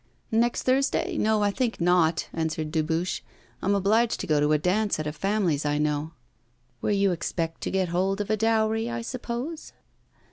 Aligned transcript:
'Next 0.31 0.63
Thursday? 0.63 1.15
No, 1.15 1.43
I 1.43 1.51
think 1.51 1.79
not,' 1.79 2.27
answered 2.33 2.71
Dubuche. 2.71 3.21
'I 3.61 3.65
am 3.67 3.75
obliged 3.75 4.19
to 4.21 4.25
go 4.25 4.39
to 4.39 4.51
a 4.51 4.57
dance 4.57 4.97
at 4.99 5.05
a 5.05 5.11
family's 5.13 5.63
I 5.63 5.77
know.' 5.77 6.13
'Where 6.79 6.91
you 6.91 7.11
expect 7.11 7.61
to 7.61 7.69
get 7.69 7.89
hold 7.89 8.19
of 8.19 8.31
a 8.31 8.35
dowry, 8.35 8.89
I 8.89 9.03
suppose? 9.03 9.73